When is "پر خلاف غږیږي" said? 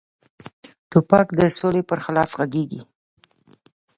1.89-2.81